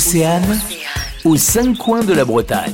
[0.00, 0.56] Océane,
[1.26, 2.72] aux cinq coins de la Bretagne.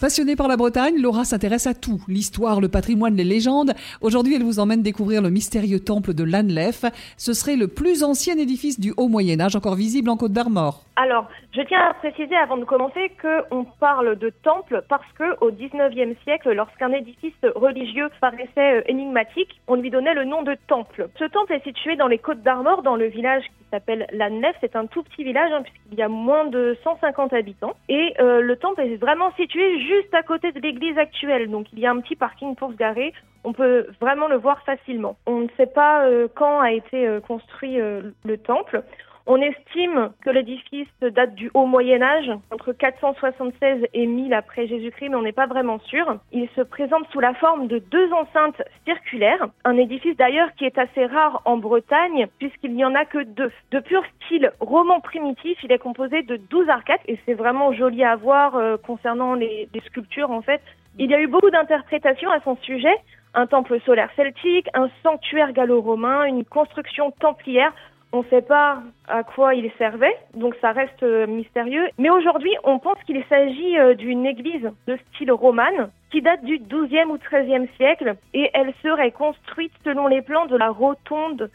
[0.00, 3.74] Passionnée par la Bretagne, Laura s'intéresse à tout, l'histoire, le patrimoine, les légendes.
[4.00, 6.84] Aujourd'hui, elle vous emmène découvrir le mystérieux temple de Lanlef.
[7.16, 10.82] Ce serait le plus ancien édifice du Haut Moyen Âge, encore visible en Côte d'Armor.
[10.96, 15.52] Alors, je tiens à préciser avant de commencer qu'on parle de temple parce que au
[15.52, 21.08] 19e siècle, lorsqu'un édifice religieux paraissait euh, énigmatique, on lui donnait le nom de temple.
[21.20, 23.44] Ce temple est situé dans les Côtes d'Armor, dans le village
[23.74, 24.56] s'appelle Lanlef.
[24.60, 27.74] C'est un tout petit village hein, puisqu'il y a moins de 150 habitants.
[27.88, 31.50] Et euh, le temple est vraiment situé juste à côté de l'église actuelle.
[31.50, 33.12] Donc il y a un petit parking pour se garer.
[33.42, 35.16] On peut vraiment le voir facilement.
[35.26, 38.82] On ne sait pas euh, quand a été euh, construit le temple.
[39.26, 45.08] On estime que l'édifice date du haut Moyen Âge, entre 476 et 1000 après Jésus-Christ,
[45.08, 46.18] mais on n'est pas vraiment sûr.
[46.30, 50.76] Il se présente sous la forme de deux enceintes circulaires, un édifice d'ailleurs qui est
[50.76, 53.50] assez rare en Bretagne, puisqu'il n'y en a que deux.
[53.70, 58.04] De pur style roman primitif, il est composé de 12 arcades, et c'est vraiment joli
[58.04, 60.60] à voir euh, concernant les, les sculptures en fait.
[60.98, 62.94] Il y a eu beaucoup d'interprétations à son sujet,
[63.34, 67.72] un temple solaire celtique, un sanctuaire gallo-romain, une construction templière.
[68.16, 71.84] On ne sait pas à quoi il servait, donc ça reste euh, mystérieux.
[71.98, 76.60] Mais aujourd'hui, on pense qu'il s'agit euh, d'une église de style romane qui date du
[76.60, 81.50] XIIe ou XIIIe siècle et elle serait construite selon les plans de la rotonde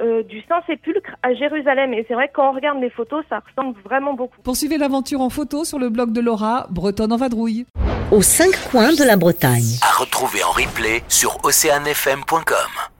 [0.00, 1.92] euh, du Saint-Sépulcre à Jérusalem.
[1.94, 4.40] Et c'est vrai que quand on regarde les photos, ça ressemble vraiment beaucoup.
[4.44, 7.66] Poursuivez l'aventure en photo sur le blog de Laura, Bretonne en vadrouille.
[8.12, 9.80] Aux cinq coins de la Bretagne.
[9.82, 12.93] À retrouver en replay sur oceanfm.com.